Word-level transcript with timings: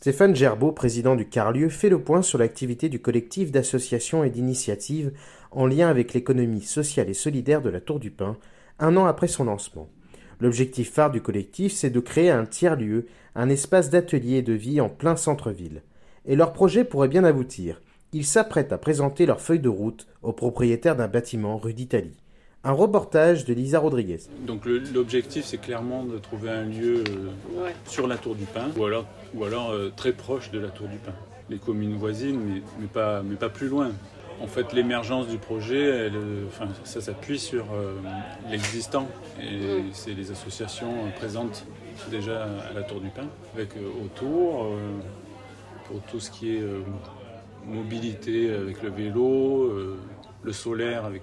Stéphane 0.00 0.36
Gerbeau, 0.36 0.70
président 0.70 1.16
du 1.16 1.28
Carlieu, 1.28 1.68
fait 1.68 1.88
le 1.88 2.00
point 2.00 2.22
sur 2.22 2.38
l'activité 2.38 2.88
du 2.88 3.00
collectif 3.00 3.50
d'associations 3.50 4.22
et 4.22 4.30
d'initiatives 4.30 5.10
en 5.50 5.66
lien 5.66 5.88
avec 5.88 6.14
l'économie 6.14 6.62
sociale 6.62 7.10
et 7.10 7.14
solidaire 7.14 7.62
de 7.62 7.68
la 7.68 7.80
Tour 7.80 7.98
du 7.98 8.12
Pin, 8.12 8.36
un 8.78 8.96
an 8.96 9.06
après 9.06 9.26
son 9.26 9.42
lancement. 9.42 9.88
L'objectif 10.38 10.92
phare 10.92 11.10
du 11.10 11.20
collectif, 11.20 11.72
c'est 11.72 11.90
de 11.90 11.98
créer 11.98 12.30
un 12.30 12.46
tiers-lieu, 12.46 13.06
un 13.34 13.48
espace 13.48 13.90
d'atelier 13.90 14.36
et 14.36 14.42
de 14.42 14.52
vie 14.52 14.80
en 14.80 14.88
plein 14.88 15.16
centre-ville. 15.16 15.82
Et 16.26 16.36
leur 16.36 16.52
projet 16.52 16.84
pourrait 16.84 17.08
bien 17.08 17.24
aboutir. 17.24 17.82
Ils 18.12 18.24
s'apprêtent 18.24 18.72
à 18.72 18.78
présenter 18.78 19.26
leur 19.26 19.40
feuille 19.40 19.58
de 19.58 19.68
route 19.68 20.06
aux 20.22 20.32
propriétaires 20.32 20.94
d'un 20.94 21.08
bâtiment 21.08 21.58
rue 21.58 21.74
d'Italie. 21.74 22.22
Un 22.64 22.72
reportage 22.72 23.44
de 23.44 23.54
Lisa 23.54 23.78
Rodriguez. 23.78 24.18
Donc 24.46 24.66
l'objectif, 24.66 25.44
c'est 25.44 25.58
clairement 25.58 26.04
de 26.04 26.18
trouver 26.18 26.50
un 26.50 26.64
lieu 26.64 27.04
euh, 27.08 27.70
sur 27.86 28.06
la 28.06 28.16
Tour 28.16 28.34
du 28.34 28.44
Pin, 28.44 28.68
ou 28.76 28.84
alors, 28.84 29.06
ou 29.34 29.44
alors 29.44 29.70
euh, 29.70 29.92
très 29.94 30.12
proche 30.12 30.50
de 30.50 30.58
la 30.58 30.68
Tour 30.68 30.88
du 30.88 30.96
Pin. 30.96 31.12
Les 31.50 31.58
communes 31.58 31.96
voisines, 31.96 32.40
mais, 32.44 32.62
mais, 32.80 32.86
pas, 32.86 33.22
mais 33.22 33.36
pas 33.36 33.48
plus 33.48 33.68
loin. 33.68 33.92
En 34.40 34.46
fait, 34.46 34.72
l'émergence 34.72 35.26
du 35.28 35.38
projet, 35.38 35.82
elle, 35.82 36.18
enfin, 36.46 36.68
ça 36.84 37.00
s'appuie 37.00 37.38
sur 37.38 37.64
euh, 37.72 37.94
l'existant. 38.50 39.08
Et 39.40 39.82
c'est 39.92 40.14
les 40.14 40.30
associations 40.30 40.92
présentes 41.16 41.64
déjà 42.10 42.44
à 42.44 42.72
la 42.74 42.82
Tour 42.82 43.00
du 43.00 43.08
Pin, 43.08 43.26
avec 43.54 43.76
euh, 43.76 44.04
autour, 44.04 44.64
euh, 44.64 44.76
pour 45.86 46.00
tout 46.02 46.20
ce 46.20 46.30
qui 46.30 46.56
est 46.56 46.60
euh, 46.60 46.80
mobilité 47.66 48.52
avec 48.52 48.82
le 48.82 48.90
vélo, 48.90 49.72
le 50.42 50.52
solaire 50.52 51.04
avec 51.04 51.22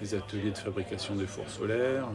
les 0.00 0.14
ateliers 0.14 0.50
de 0.50 0.58
fabrication 0.58 1.14
des 1.14 1.26
fours 1.26 1.48
solaires. 1.48 2.08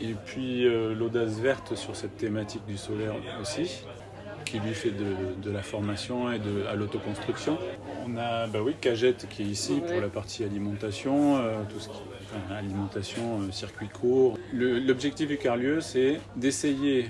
et 0.00 0.14
puis 0.24 0.64
l'audace 0.94 1.38
verte 1.38 1.74
sur 1.74 1.94
cette 1.96 2.16
thématique 2.16 2.64
du 2.66 2.76
solaire 2.76 3.14
aussi 3.40 3.84
qui 4.44 4.58
lui 4.58 4.74
fait 4.74 4.90
de, 4.90 5.50
la 5.50 5.62
formation 5.62 6.32
et 6.32 6.38
de, 6.38 6.64
à 6.68 6.74
l'autoconstruction. 6.74 7.58
On 8.08 8.16
a 8.16 8.48
bah 8.48 8.60
oui, 8.64 8.74
Cagette 8.80 9.28
qui 9.28 9.42
est 9.42 9.46
ici 9.46 9.80
pour 9.86 10.00
la 10.00 10.08
partie 10.08 10.42
alimentation, 10.42 11.38
tout 11.68 11.78
ce 11.78 11.88
qui 11.88 12.00
alimentation, 12.50 13.42
euh, 13.42 13.50
circuit 13.50 13.88
court. 13.88 14.38
L'objectif 14.52 15.28
du 15.28 15.36
Carlieu, 15.36 15.80
c'est 15.80 16.20
d'essayer 16.36 17.06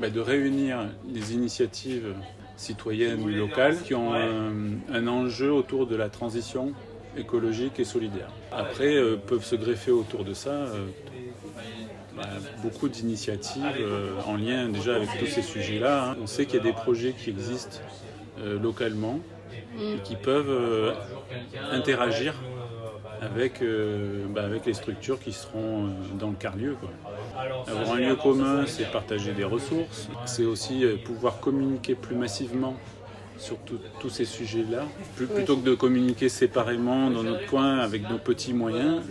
bah, 0.00 0.10
de 0.10 0.20
réunir 0.20 0.88
les 1.08 1.34
initiatives 1.34 2.14
citoyennes 2.56 3.22
ou 3.22 3.28
locales 3.28 3.80
qui 3.82 3.94
ont 3.94 4.14
un, 4.14 5.06
enjeu 5.06 5.52
autour 5.52 5.86
de 5.86 5.96
la 5.96 6.08
transition 6.08 6.72
écologique 7.16 7.78
et 7.80 7.84
solidaire. 7.84 8.28
Après, 8.52 8.94
euh, 8.94 9.16
peuvent 9.16 9.44
se 9.44 9.56
greffer 9.56 9.90
autour 9.90 10.24
de 10.24 10.34
ça 10.34 10.50
euh, 10.50 10.86
bah, 12.16 12.22
beaucoup 12.62 12.88
d'initiatives 12.88 13.86
en 14.26 14.36
lien 14.36 14.68
déjà 14.68 14.96
avec 14.96 15.08
tous 15.18 15.26
ces 15.26 15.42
sujets-là. 15.42 16.10
Hein. 16.10 16.16
On 16.22 16.26
sait 16.26 16.46
qu'il 16.46 16.56
y 16.56 16.60
a 16.60 16.64
des 16.64 16.72
projets 16.72 17.12
qui 17.12 17.30
existent 17.30 17.78
localement 18.60 19.20
et 19.80 19.98
qui 20.04 20.16
peuvent 20.16 20.94
interagir 21.72 22.34
avec, 23.24 23.62
euh, 23.62 24.26
bah, 24.28 24.44
avec 24.44 24.66
les 24.66 24.74
structures 24.74 25.18
qui 25.18 25.32
seront 25.32 25.86
euh, 25.86 25.90
dans 26.18 26.28
le 26.28 26.36
quart-lieu. 26.36 26.76
Avoir 27.66 27.94
un 27.94 28.00
lieu 28.00 28.16
commun, 28.16 28.64
c'est 28.66 28.90
partager 28.90 29.32
des 29.32 29.44
ressources, 29.44 30.08
c'est 30.26 30.44
aussi 30.44 30.84
euh, 30.84 30.96
pouvoir 30.96 31.40
communiquer 31.40 31.94
plus 31.94 32.16
massivement 32.16 32.76
sur 33.38 33.56
tous 34.00 34.10
ces 34.10 34.24
sujets-là, 34.24 34.84
plutôt 35.16 35.56
que 35.56 35.64
de 35.64 35.74
communiquer 35.74 36.28
séparément 36.28 37.10
dans 37.10 37.22
notre 37.22 37.46
coin 37.46 37.78
avec 37.78 38.08
nos 38.08 38.18
petits 38.18 38.54
moyens. 38.54 39.02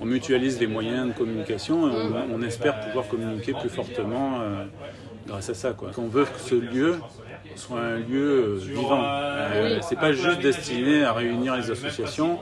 on, 0.00 0.04
mutualise 0.04 0.58
les 0.58 0.66
moyens 0.66 1.08
de 1.08 1.12
communication 1.12 1.88
et 1.88 1.94
on, 2.32 2.42
espère 2.42 2.80
pouvoir 2.80 3.06
communiquer 3.06 3.52
plus 3.52 3.68
fortement 3.68 4.40
grâce 5.26 5.50
à 5.50 5.54
ça. 5.54 5.72
Quoi. 5.72 5.90
On 5.98 6.08
veut 6.08 6.24
que 6.24 6.40
ce 6.40 6.54
lieu 6.56 6.96
soit 7.56 7.80
un 7.80 7.98
lieu 7.98 8.58
vivant. 8.60 9.02
c'est 9.82 9.98
pas 9.98 10.12
juste 10.12 10.40
destiné 10.40 11.04
à 11.04 11.12
réunir 11.12 11.56
les 11.56 11.70
associations, 11.70 12.38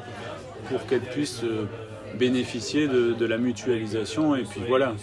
pour 0.68 0.86
qu'elle 0.86 1.00
puisse 1.00 1.42
euh, 1.44 1.64
bénéficier 2.18 2.88
de, 2.88 3.24
la 3.24 3.38
mutualisation. 3.38 4.36
Et 4.36 4.42
puis 4.42 4.60
voilà, 4.68 4.94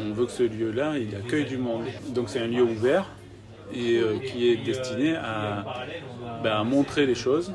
on 0.00 0.12
veut 0.12 0.26
que 0.26 0.32
ce 0.32 0.42
lieu-là, 0.42 0.98
il 0.98 1.14
accueille 1.16 1.44
du 1.44 1.58
monde. 1.58 1.84
Donc 2.08 2.28
c'est 2.28 2.40
un 2.40 2.46
lieu 2.46 2.62
ouvert 2.62 3.06
et 3.74 3.96
euh, 3.96 4.18
qui 4.18 4.48
est 4.48 4.56
destiné 4.56 5.14
ben, 6.42 6.50
à, 6.50 6.64
montrer 6.64 7.06
les 7.06 7.14
choses 7.14 7.52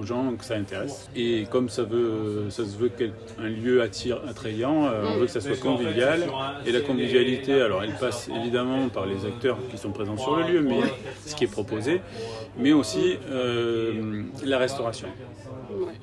aux 0.00 0.04
gens 0.04 0.34
que 0.34 0.44
ça 0.44 0.54
intéresse. 0.54 1.10
Et 1.14 1.46
comme 1.50 1.68
ça, 1.68 1.82
veut, 1.82 2.46
ça 2.48 2.64
se 2.64 2.76
veut 2.76 2.88
qu'un 2.88 3.48
lieu 3.48 3.82
attire, 3.82 4.22
attrayant, 4.28 4.86
euh, 4.86 5.04
on 5.06 5.18
veut 5.18 5.26
que 5.26 5.32
ça 5.32 5.40
soit 5.40 5.60
convivial. 5.60 6.24
Et 6.66 6.72
la 6.72 6.80
convivialité, 6.80 7.60
alors 7.60 7.82
elle 7.82 7.94
passe 7.94 8.28
évidemment 8.34 8.88
par 8.88 9.06
les 9.06 9.26
acteurs 9.26 9.58
qui 9.70 9.78
sont 9.78 9.90
présents 9.90 10.16
sur 10.16 10.36
le 10.36 10.44
lieu, 10.44 10.60
mais 10.62 10.80
ce 11.26 11.34
qui 11.34 11.44
est 11.44 11.52
proposé, 11.52 12.00
mais 12.58 12.72
aussi 12.72 13.18
la 14.44 14.58
restauration. 14.58 15.08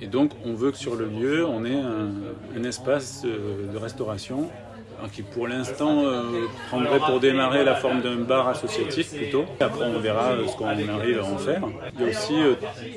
Et 0.01 0.07
donc, 0.07 0.31
on 0.45 0.53
veut 0.53 0.71
que 0.71 0.77
sur 0.77 0.95
le 0.95 1.05
lieu, 1.05 1.45
on 1.45 1.65
ait 1.65 1.79
un, 1.79 2.63
espace 2.63 3.23
euh, 3.25 3.71
de 3.71 3.77
restauration 3.77 4.49
qui 5.11 5.21
pour 5.21 5.47
l'instant 5.47 6.05
euh, 6.05 6.47
prendrait 6.69 6.99
pour 6.99 7.19
démarrer 7.19 7.63
la 7.63 7.75
forme 7.75 8.01
d'un 8.01 8.15
bar 8.15 8.47
associatif 8.47 9.13
plutôt. 9.15 9.45
Après 9.59 9.85
on 9.85 9.99
verra 9.99 10.31
euh, 10.31 10.47
ce 10.47 10.55
qu'on 10.57 10.67
arrive 10.67 11.19
à 11.19 11.25
en 11.25 11.37
faire. 11.37 11.61
Il 11.95 12.01
y 12.01 12.07
a 12.07 12.09
aussi 12.09 12.35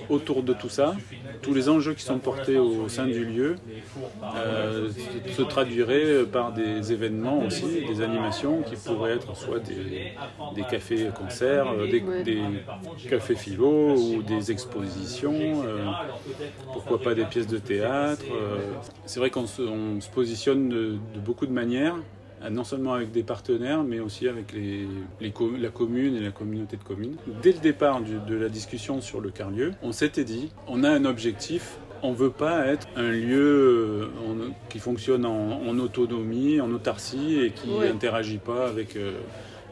autour 0.08 0.42
de 0.42 0.52
tout 0.54 0.68
ça 0.68 0.94
tous 1.42 1.54
les 1.54 1.68
enjeux 1.68 1.94
qui 1.94 2.02
sont 2.02 2.18
portés 2.18 2.58
au 2.58 2.88
sein 2.88 3.06
du 3.06 3.24
lieu 3.24 3.56
euh, 4.36 4.90
se 5.36 5.42
traduiraient 5.42 6.24
par 6.24 6.52
des 6.52 6.92
événements 6.92 7.44
aussi, 7.44 7.84
des 7.86 8.02
animations 8.02 8.62
qui 8.62 8.76
pourraient 8.76 9.14
être 9.14 9.36
soit 9.36 9.60
des, 9.60 10.62
cafés-concerts, 10.70 11.72
euh, 11.72 11.86
des, 11.86 12.42
cafés 13.08 13.34
philo 13.34 13.94
ou 13.94 14.22
des 14.22 14.50
expositions, 14.50 15.64
euh, 15.64 15.86
pourquoi 16.72 17.00
pas 17.00 17.14
des 17.14 17.24
pièces 17.24 17.46
de 17.46 17.58
théâtre. 17.58 18.24
C'est 19.06 19.20
vrai 19.20 19.30
qu'on 19.30 19.46
se, 19.46 19.62
positionne 20.12 20.68
de 20.68 21.20
beaucoup 21.20 21.46
de 21.46 21.52
manières 21.52 21.96
non 22.48 22.64
seulement 22.64 22.94
avec 22.94 23.10
des 23.10 23.22
partenaires, 23.22 23.82
mais 23.84 24.00
aussi 24.00 24.28
avec 24.28 24.52
les, 24.52 24.86
la 25.20 25.68
commune 25.68 26.16
et 26.16 26.20
la 26.20 26.30
communauté 26.30 26.76
de 26.76 26.82
communes. 26.82 27.16
Dès 27.42 27.52
le 27.52 27.58
départ 27.58 28.00
de 28.00 28.34
la 28.34 28.48
discussion 28.48 29.00
sur 29.00 29.20
le 29.20 29.30
Carlieu, 29.30 29.72
on 29.82 29.92
s'était 29.92 30.24
dit, 30.24 30.50
on 30.66 30.82
a 30.82 30.90
un 30.90 31.04
objectif, 31.04 31.78
on 32.02 32.12
ne 32.12 32.16
veut 32.16 32.30
pas 32.30 32.66
être 32.66 32.88
un 32.96 33.10
lieu 33.10 34.08
euh, 34.10 34.48
qui 34.70 34.78
fonctionne 34.78 35.26
en, 35.26 35.78
autonomie, 35.78 36.60
en 36.60 36.70
autarcie 36.72 37.40
et 37.40 37.50
qui 37.50 37.68
n'interagit 37.68 38.38
pas 38.38 38.68
avec, 38.68 38.96
euh, 38.96 39.12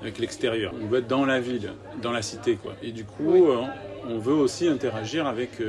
avec 0.03 0.19
l'extérieur. 0.19 0.75
On 0.83 0.87
veut 0.89 0.99
être 0.99 1.09
dans 1.09 1.25
la 1.25 1.41
ville, 1.41 1.73
dans 2.03 2.13
la 2.13 2.21
cité. 2.23 2.57
Quoi. 2.57 2.75
Et 2.83 2.93
du 2.93 3.05
coup, 3.05 3.47
euh, 3.47 3.63
on 4.09 4.19
veut 4.19 4.35
aussi 4.35 4.69
interagir 4.69 5.27
avec 5.27 5.61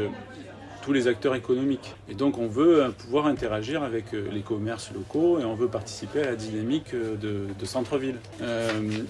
tous 0.81 0.93
les 0.93 1.07
acteurs 1.07 1.35
économiques. 1.35 1.95
Et 2.09 2.13
donc 2.13 2.37
on 2.37 2.47
veut 2.47 2.83
euh, 2.83 2.89
pouvoir 2.89 3.27
interagir 3.27 3.83
avec 3.83 4.13
euh, 4.13 4.29
les 4.31 4.41
commerces 4.41 4.91
locaux 4.93 5.39
et 5.39 5.45
on 5.45 5.53
veut 5.53 5.67
participer 5.67 6.21
à 6.21 6.31
la 6.31 6.35
dynamique 6.35 6.93
euh, 6.93 7.15
de, 7.15 7.65
centre-ville. 7.65 8.15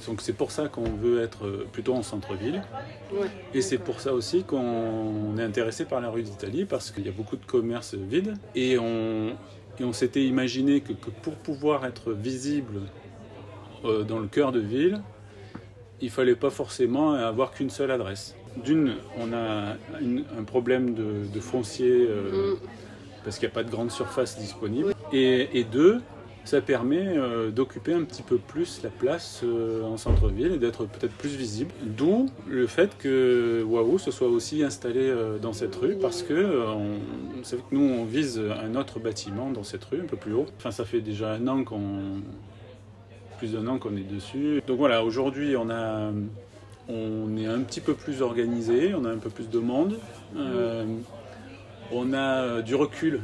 donc 0.06 0.22
c'est 0.22 0.34
pour 0.34 0.52
ça 0.52 0.68
qu'on 0.68 0.90
veut 0.90 1.22
être 1.22 1.48
plutôt 1.72 1.94
en 1.94 2.04
centre-ville. 2.04 2.62
Et 3.54 3.62
c'est 3.62 3.78
pour 3.78 4.02
ça 4.02 4.14
aussi 4.14 4.44
qu'on 4.44 5.38
est 5.38 5.44
intéressé 5.44 5.86
par 5.86 6.02
la 6.02 6.10
rue 6.10 6.24
d'Italie 6.24 6.66
parce 6.66 6.92
qu'il 6.92 7.06
y 7.06 7.10
a 7.10 7.14
beaucoup 7.14 7.38
de 7.38 7.46
commerces 7.46 7.96
vides 7.96 8.34
et 8.54 8.78
on, 8.78 9.38
on 9.80 9.94
s'était 9.94 10.24
imaginé 10.24 10.82
que, 10.82 10.92
que, 10.92 11.10
pour 11.10 11.36
pouvoir 11.36 11.86
être 11.86 12.12
visible 12.12 12.82
dans 13.84 14.20
le 14.20 14.28
cœur 14.28 14.52
de 14.52 14.60
ville, 14.60 15.02
il 16.02 16.10
fallait 16.10 16.36
pas 16.36 16.50
forcément 16.50 17.14
avoir 17.14 17.52
qu'une 17.52 17.70
seule 17.70 17.92
adresse 17.92 18.36
d'une, 18.64 18.96
on 19.18 19.34
a 19.34 19.76
un 20.38 20.44
problème 20.44 20.94
de, 20.94 21.40
foncier 21.40 22.08
euh, 22.10 22.54
mm. 22.54 22.58
parce 23.24 23.40
qu'il 23.40 23.48
n'y 23.48 23.54
a 23.54 23.56
pas 23.56 23.64
de 23.64 23.72
grande 23.72 23.92
surface 23.92 24.38
disponible. 24.38 24.94
Et, 25.12 25.64
deux, 25.72 26.02
ça 26.46 26.62
permet 26.62 27.06
euh, 27.06 27.52
d'occuper 27.52 27.94
un 27.94 28.04
petit 28.04 28.24
peu 28.24 28.38
plus 28.38 28.82
la 28.84 28.90
place 28.90 29.42
euh, 29.44 29.84
en 29.84 29.98
centre-ville 29.98 30.54
et 30.54 30.58
d'être 30.58 30.86
peut-être 30.86 31.14
plus 31.14 31.36
visible. 31.36 31.72
D'où 31.84 32.30
le 32.48 32.68
fait 32.68 32.98
que 32.98 33.64
Waouh 33.64 34.00
se 34.00 34.12
soit 34.12 34.30
aussi 34.30 34.64
installé 34.64 35.14
dans 35.42 35.54
cette 35.54 35.76
rue 35.76 35.96
parce 36.02 36.24
que 36.24 36.68
on, 36.68 37.42
que 37.42 37.56
nous 37.72 37.82
on 37.82 38.06
vise 38.06 38.42
un 38.64 38.76
autre 38.76 39.00
bâtiment 39.00 39.52
dans 39.52 39.64
cette 39.64 39.84
rue 39.86 40.02
un 40.02 40.06
peu 40.06 40.18
plus 40.18 40.34
haut. 40.34 40.48
Enfin 40.58 40.72
ça 40.72 40.86
fait 40.86 41.02
déjà 41.02 41.34
un 41.34 41.48
an 41.48 41.64
qu'on 41.64 42.22
plus 43.40 43.54
d'un 43.54 43.66
an 43.68 43.80
qu'on 43.80 43.96
est 43.96 44.12
dessus. 44.12 44.62
Donc 44.68 44.78
voilà, 44.78 45.04
aujourd'hui, 45.04 45.56
on 45.56 45.70
a 45.70 46.12
on 46.90 47.38
est 47.38 47.46
un 47.46 47.62
petit 47.62 47.82
peu 47.82 47.94
plus 47.94 48.22
organisé, 48.22 48.94
on 48.96 49.06
a 49.06 49.10
un 49.10 49.18
peu 49.18 49.30
plus 49.30 49.48
de 49.50 49.60
monde, 49.60 50.00
euh, 50.36 50.86
on 51.92 52.14
a 52.14 52.62
du 52.62 52.76
recul 52.76 53.22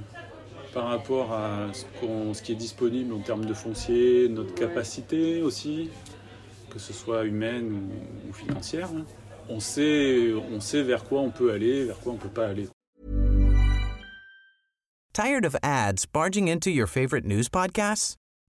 par 0.74 0.88
rapport 0.88 1.34
à 1.34 1.70
ce, 1.74 2.42
qui 2.42 2.52
est 2.52 2.56
disponible 2.56 3.14
en 3.14 3.20
termes 3.20 3.46
de 3.46 3.54
foncier, 3.54 4.30
notre 4.30 4.54
capacité 4.54 5.42
aussi, 5.42 5.90
que 6.70 6.80
ce 6.80 6.94
soit 6.94 7.24
humaine 7.24 7.90
ou, 8.30 8.34
financière. 8.34 8.90
On 9.50 9.60
sait, 9.60 10.34
on 10.52 10.60
sait 10.60 10.84
vers 10.84 11.04
quoi 11.04 11.22
on 11.22 11.30
peut 11.30 11.52
aller, 11.52 11.86
vers 11.86 12.00
quoi 12.00 12.14
on 12.14 12.18
peut 12.18 12.30
pas 12.30 12.48
aller. 12.48 12.68
Tired 15.14 15.46
of 15.46 15.56
ads 15.64 16.06
barging 16.12 16.50
into 16.50 16.70
your 16.70 16.88
favorite 16.88 17.26
news 17.26 17.48
podcasts? 17.50 18.18